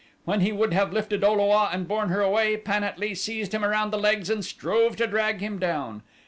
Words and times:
When 0.25 0.39
he 0.41 0.51
would 0.51 0.73
have 0.73 0.91
lifted 0.91 1.23
O 1.23 1.33
lo 1.33 1.51
a 1.51 1.69
and 1.71 1.87
borne 1.87 2.09
her 2.09 2.21
away 2.21 2.57
Pan 2.57 2.83
at 2.83 2.97
lee 2.97 3.13
seized 3.13 3.53
him 3.53 3.63
around 3.63 3.91
the 3.91 3.99
legs 3.99 4.31
and 4.31 4.43
strove 4.43 4.95
to 4.95 5.05
drag 5.05 5.41
him 5.41 5.59
down. 5.59 6.01